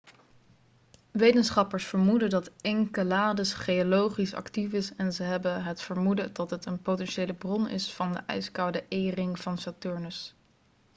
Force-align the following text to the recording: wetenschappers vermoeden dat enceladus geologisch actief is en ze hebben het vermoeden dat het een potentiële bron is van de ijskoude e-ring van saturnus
wetenschappers 1.11 1.85
vermoeden 1.85 2.29
dat 2.29 2.51
enceladus 2.61 3.53
geologisch 3.53 4.33
actief 4.33 4.73
is 4.73 4.95
en 4.95 5.13
ze 5.13 5.23
hebben 5.23 5.63
het 5.63 5.81
vermoeden 5.81 6.33
dat 6.33 6.49
het 6.49 6.65
een 6.65 6.81
potentiële 6.81 7.33
bron 7.33 7.69
is 7.69 7.93
van 7.93 8.11
de 8.13 8.19
ijskoude 8.25 8.83
e-ring 8.89 9.39
van 9.39 9.57
saturnus 9.57 10.35